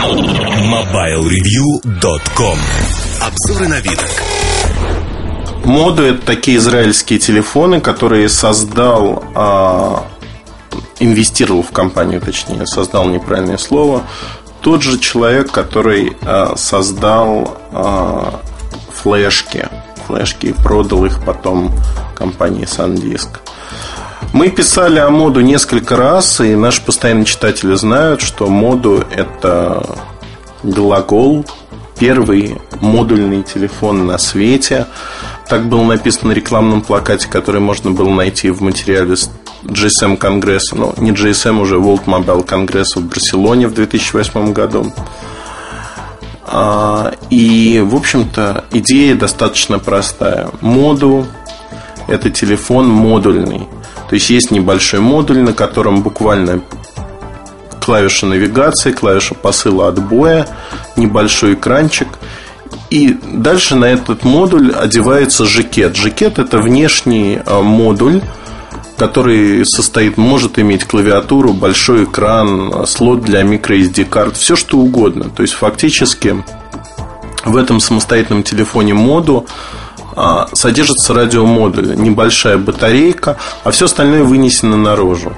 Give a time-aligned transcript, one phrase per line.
[0.00, 2.58] MobileReview.com
[3.20, 4.00] Обзоры вид.
[5.66, 10.06] Моду это такие израильские телефоны, которые создал, а,
[11.00, 14.04] инвестировал в компанию, точнее, создал неправильное слово,
[14.62, 18.40] тот же человек, который а, создал а,
[18.90, 19.68] флешки,
[20.06, 21.74] флешки и продал их потом
[22.14, 23.40] компании SanDisk.
[24.32, 29.84] Мы писали о моду несколько раз, и наши постоянные читатели знают, что моду это
[30.62, 31.44] глагол,
[31.98, 34.86] первый модульный телефон на свете.
[35.48, 39.16] Так было написано на рекламном плакате, который можно было найти в материале
[39.64, 44.92] GSM Конгресса, ну, не GSM, уже World Mobile Конгресса в Барселоне в 2008 году.
[46.46, 50.50] А, и, в общем-то, идея достаточно простая.
[50.60, 51.26] Моду–
[52.08, 53.68] это телефон модульный.
[54.10, 56.62] То есть есть небольшой модуль, на котором буквально
[57.80, 60.48] клавиша навигации, клавиша посыла отбоя,
[60.96, 62.08] небольшой экранчик.
[62.90, 65.94] И дальше на этот модуль одевается жакет.
[65.94, 68.20] Жакет это внешний а, модуль,
[68.96, 75.30] который состоит, может иметь клавиатуру, большой экран, слот для microSD карт, все что угодно.
[75.30, 76.42] То есть фактически
[77.44, 79.46] в этом самостоятельном телефоне моду
[80.52, 85.32] содержится радиомодуль, небольшая батарейка, а все остальное вынесено наружу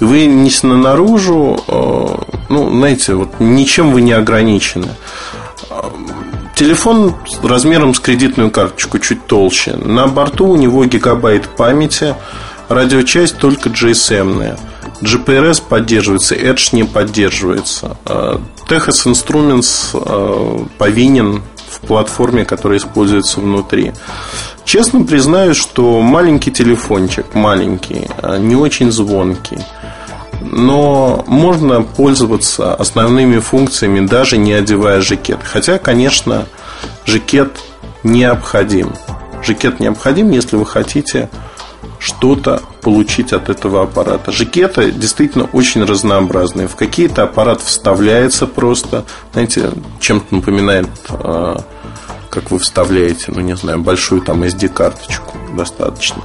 [0.00, 4.88] вынесено наружу, э, ну, знаете, вот ничем вы не ограничены.
[6.54, 9.76] Телефон размером с кредитную карточку чуть толще.
[9.76, 12.14] На борту у него гигабайт памяти,
[12.68, 14.58] радиочасть только GSM-ная.
[15.00, 17.96] GPRS поддерживается, Edge не поддерживается.
[18.06, 21.42] Э, Texas Instruments э, повинен
[21.80, 23.92] платформе, которая используется внутри.
[24.64, 29.58] Честно признаюсь, что маленький телефончик, маленький, не очень звонкий–
[30.40, 35.40] но можно пользоваться основными функциями, даже не одевая жакет.
[35.42, 36.46] Хотя, конечно,
[37.04, 37.58] жакет
[38.02, 38.92] необходим.
[39.42, 41.28] Жакет необходим, если вы хотите
[41.98, 44.32] что-то получить от этого аппарата.
[44.32, 46.68] Жакеты действительно очень разнообразные.
[46.68, 51.62] В какие-то аппарат вставляется просто, знаете, чем-то напоминает, а,
[52.30, 56.22] как вы вставляете, ну не знаю, большую там SD-карточку достаточно.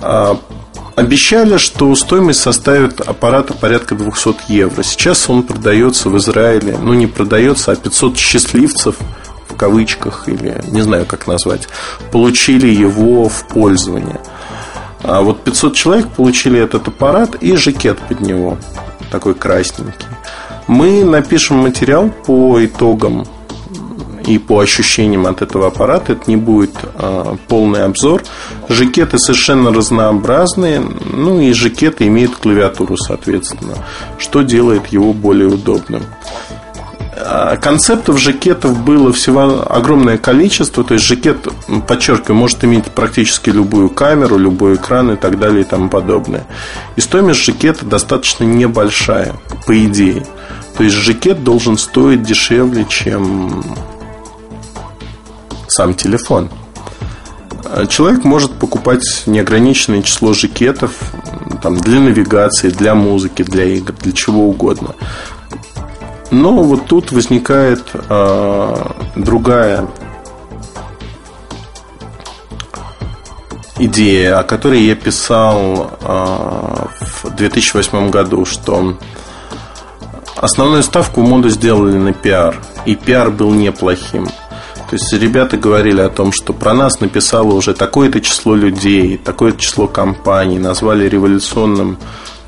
[0.00, 0.38] А
[0.96, 4.82] Обещали, что стоимость составит аппарата порядка 200 евро.
[4.82, 8.96] Сейчас он продается в Израиле, ну не продается, а 500 счастливцев
[9.46, 11.68] в кавычках или не знаю как назвать,
[12.12, 14.20] получили его в пользование.
[15.02, 18.58] А вот 500 человек получили этот аппарат и жакет под него,
[19.10, 20.06] такой красненький.
[20.66, 23.24] Мы напишем материал по итогам
[24.26, 28.22] и по ощущениям от этого аппарата это не будет а, полный обзор.
[28.68, 33.74] Жакеты совершенно разнообразные, ну и жакеты имеют клавиатуру, соответственно,
[34.18, 36.02] что делает его более удобным.
[37.28, 40.84] А, концептов жакетов было всего огромное количество.
[40.84, 41.48] То есть жакет,
[41.88, 46.46] подчеркиваю, может иметь практически любую камеру, любой экран и так далее и тому подобное.
[46.94, 49.34] И стоимость жакета достаточно небольшая,
[49.66, 50.24] по идее.
[50.76, 53.64] То есть жакет должен стоить дешевле, чем
[55.66, 56.48] сам телефон.
[57.88, 60.92] Человек может покупать неограниченное число жакетов
[61.60, 64.94] там, для навигации, для музыки, для игр, для чего угодно.
[66.30, 68.74] Но вот тут возникает э,
[69.14, 69.86] другая
[73.78, 76.86] идея, о которой я писал э,
[77.22, 78.96] в 2008 году, что
[80.36, 84.26] основную ставку моду сделали на пиар, и пиар был неплохим.
[84.88, 89.60] То есть ребята говорили о том, что про нас написало уже такое-то число людей, такое-то
[89.60, 91.98] число компаний, назвали революционным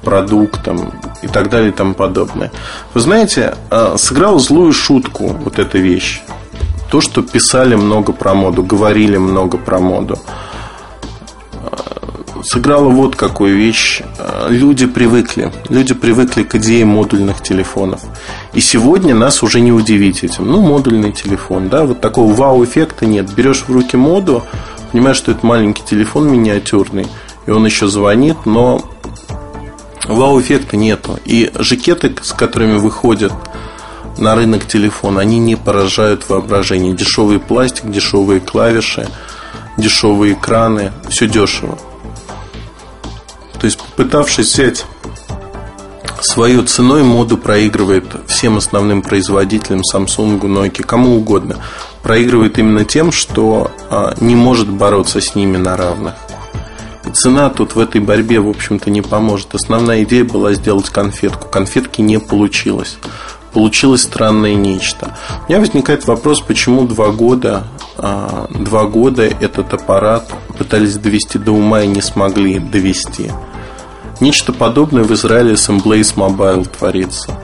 [0.02, 0.92] продуктом
[1.22, 2.50] и так далее и тому подобное.
[2.94, 6.22] Вы знаете, а, сыграл злую шутку вот эта вещь.
[6.90, 10.18] То, что писали много про моду, говорили много про моду
[12.42, 14.02] сыграла вот какую вещь.
[14.18, 15.52] Э, люди привыкли.
[15.68, 18.00] Люди привыкли к идее модульных телефонов.
[18.52, 20.46] И сегодня нас уже не удивить этим.
[20.46, 23.32] Ну, модульный телефон, да, вот такого вау-эффекта нет.
[23.34, 24.44] Берешь в руки моду,
[24.92, 27.06] понимаешь, что это маленький телефон миниатюрный,
[27.46, 28.82] и он еще звонит, но
[30.08, 31.18] вау-эффекта нету.
[31.24, 33.32] И жакеты, с которыми выходят
[34.16, 36.94] на рынок телефон, они не поражают воображение.
[36.94, 39.08] Дешевый пластик, дешевые клавиши,
[39.76, 41.78] дешевые экраны, все дешево.
[43.60, 44.84] То есть, попытавшись взять
[46.20, 51.56] свою ценой, моду проигрывает всем основным производителям Samsung, Nokia, кому угодно.
[52.02, 56.14] Проигрывает именно тем, что а, не может бороться с ними на равных.
[57.10, 59.54] Цена тут в этой борьбе, в общем-то, не поможет.
[59.54, 61.48] Основная идея была сделать конфетку.
[61.48, 62.98] Конфетки не получилось.
[63.52, 65.16] получилось странное нечто.
[65.46, 67.64] У меня возникает вопрос, почему два года,
[67.96, 73.32] а, два года этот аппарат пытались довести до ума и не смогли довести.
[74.20, 77.38] Нечто подобное в Израиле с Emblaze Mobile творится.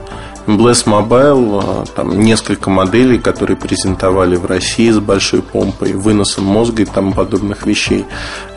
[0.47, 6.83] Emblaze Mobile, а, там несколько моделей, которые презентовали в России с большой помпой, выносом мозга
[6.83, 8.05] и тому подобных вещей.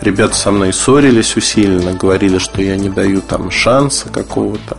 [0.01, 4.77] Ребята со мной ссорились усиленно, говорили, что я не даю там шанса какого-то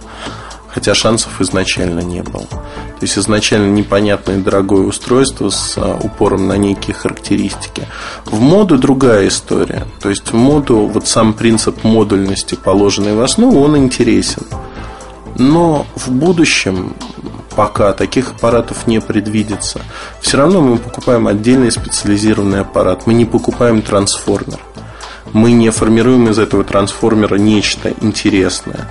[0.73, 2.45] хотя шансов изначально не было.
[2.45, 7.87] То есть изначально непонятное дорогое устройство с а, упором на некие характеристики.
[8.25, 9.85] В моду другая история.
[10.01, 14.43] То есть в моду вот сам принцип модульности, положенный в основу, он интересен.
[15.39, 16.93] Но в будущем
[17.55, 19.81] пока таких аппаратов не предвидится.
[20.21, 23.07] Все равно мы покупаем отдельный специализированный аппарат.
[23.07, 24.59] Мы не покупаем трансформер.
[25.31, 28.89] Мы не формируем из этого трансформера нечто интересное.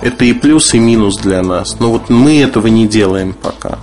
[0.00, 1.78] Это и плюс, и минус для нас.
[1.80, 3.78] Но вот мы этого не делаем пока.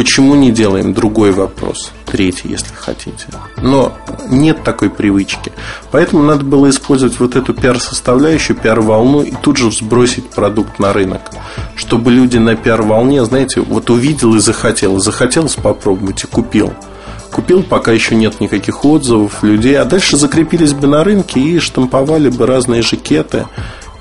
[0.00, 0.94] Почему не делаем?
[0.94, 1.92] Другой вопрос.
[2.06, 3.26] Третий, если хотите.
[3.60, 3.92] Но
[4.30, 5.52] нет такой привычки.
[5.90, 11.20] Поэтому надо было использовать вот эту пиар-составляющую, пиар-волну и тут же взбросить продукт на рынок.
[11.76, 14.98] Чтобы люди на пиар-волне, знаете, вот увидел и захотел.
[15.00, 16.72] Захотелось попробовать и купил.
[17.30, 19.78] Купил, пока еще нет никаких отзывов людей.
[19.78, 23.44] А дальше закрепились бы на рынке и штамповали бы разные жакеты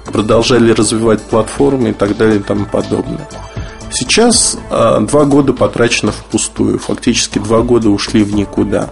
[0.06, 3.28] продолжали развивать платформы и так далее и тому подобное.
[3.92, 8.90] Сейчас э, два года потрачено впустую, фактически два года ушли в никуда.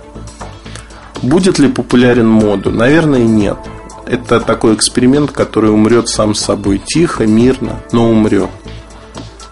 [1.21, 2.71] Будет ли популярен моду?
[2.71, 3.57] Наверное, нет.
[4.05, 8.49] Это такой эксперимент, который умрет сам собой тихо, мирно, но умрет.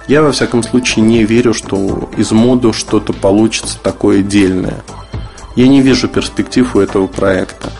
[0.08, 4.84] Я, во всяком случае, не верю, что из моду что-то получится такое дельное.
[5.56, 7.72] Я не вижу перспектив у этого проекта.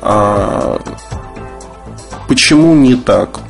[0.00, 0.80] А
[2.28, 3.40] Почему не так?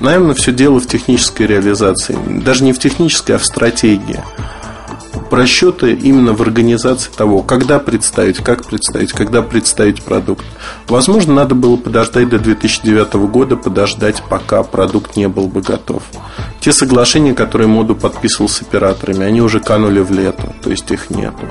[0.00, 2.16] Наверное, все дело в технической реализации.
[2.42, 4.22] Даже не в технической, а в стратегии.
[5.28, 10.44] Просчеты именно в организации того, когда представить, как представить, когда представить продукт.
[10.88, 16.02] Возможно, надо было подождать до 2009 года, подождать, пока продукт не был бы готов.
[16.60, 21.10] Те соглашения, которые Моду подписывал с операторами, они уже канули в лето, то есть их
[21.10, 21.46] нету.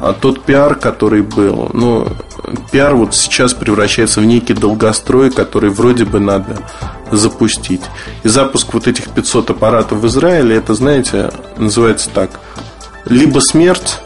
[0.00, 2.06] А тот пиар, который был, ну,
[2.70, 6.58] пиар вот сейчас превращается в некий долгострой, который вроде бы надо
[7.12, 7.82] запустить.
[8.22, 12.40] И запуск вот этих 500 аппаратов в Израиле, это, знаете, называется так.
[13.04, 13.98] Либо смерть,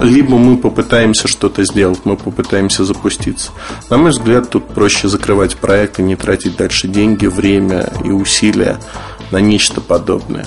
[0.00, 3.50] либо мы попытаемся что-то сделать, мы попытаемся запуститься.
[3.88, 8.78] На мой взгляд, тут проще закрывать проект и не тратить дальше деньги, время и усилия
[9.30, 10.46] на нечто подобное.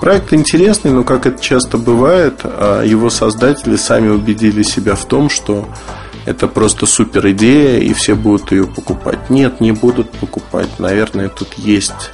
[0.00, 5.30] Проект интересный, но, как это часто бывает, а, его создатели сами убедили себя в том,
[5.30, 5.66] что
[6.26, 9.30] это просто супер идея, и все будут ее покупать.
[9.30, 10.78] Нет, не будут покупать.
[10.78, 12.10] Наверное, тут есть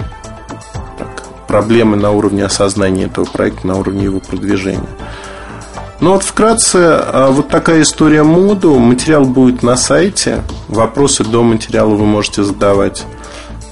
[0.98, 4.88] так, проблемы на уровне осознания этого проекта, на уровне его продвижения.
[6.00, 8.78] Ну вот вкратце, а, вот такая история моду.
[8.78, 10.42] Материал будет на сайте.
[10.68, 13.04] Вопросы до материала вы можете задавать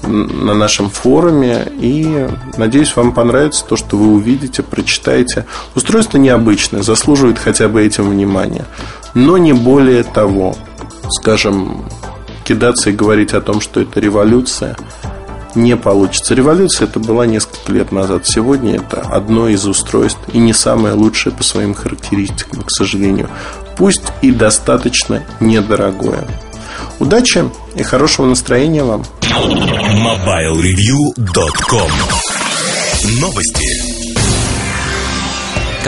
[0.03, 1.67] на нашем форуме.
[1.79, 5.45] И надеюсь, вам понравится то, что вы увидите, прочитаете.
[5.75, 8.65] Устройство необычное, заслуживает хотя бы этим внимания.
[9.13, 10.55] Но не более того.
[11.09, 11.85] Скажем,
[12.43, 14.75] кидаться и говорить о том, что это революция,
[15.55, 16.35] не получится.
[16.35, 18.27] Революция это была несколько лет назад.
[18.27, 23.29] Сегодня это одно из устройств и не самое лучшее по своим характеристикам, к сожалению.
[23.77, 26.27] Пусть и достаточно недорогое.
[26.99, 29.03] Удачи и хорошего настроения вам.
[29.21, 31.91] MobileReview.com
[33.21, 33.88] Новости.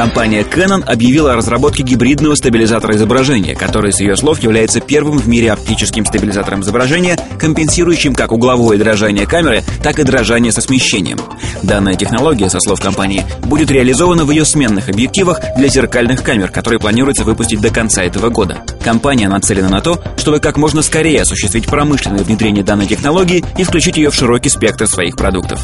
[0.01, 5.27] Компания Canon объявила о разработке гибридного стабилизатора изображения, который, с ее слов, является первым в
[5.27, 11.19] мире оптическим стабилизатором изображения, компенсирующим как угловое дрожание камеры, так и дрожание со смещением.
[11.61, 16.79] Данная технология, со слов компании, будет реализована в ее сменных объективах для зеркальных камер, которые
[16.79, 18.65] планируется выпустить до конца этого года.
[18.83, 23.97] Компания нацелена на то, чтобы как можно скорее осуществить промышленное внедрение данной технологии и включить
[23.97, 25.63] ее в широкий спектр своих продуктов.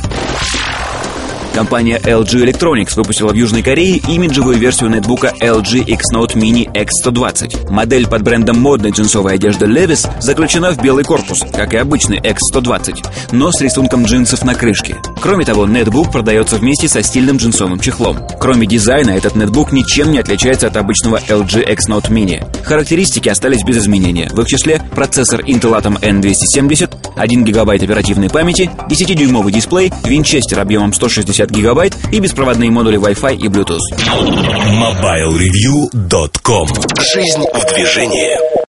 [1.58, 7.72] Компания LG Electronics выпустила в Южной Корее имиджевую версию нетбука LG X-Note Mini X120.
[7.72, 13.08] Модель под брендом модной джинсовой одежды Levi's заключена в белый корпус, как и обычный X120,
[13.32, 14.98] но с рисунком джинсов на крышке.
[15.20, 18.20] Кроме того, нетбук продается вместе со стильным джинсовым чехлом.
[18.40, 22.46] Кроме дизайна, этот нетбук ничем не отличается от обычного LG X-Note Mini.
[22.64, 24.30] Характеристики остались без изменения.
[24.32, 30.94] В их числе процессор Intel Atom N270, 1 ГБ оперативной памяти, 10-дюймовый дисплей, винчестер объемом
[30.94, 33.80] 160 50 гигабайт и беспроводные модули Wi-Fi и Bluetooth.
[34.72, 36.68] MobileReview.com
[37.00, 38.67] Жизнь в движении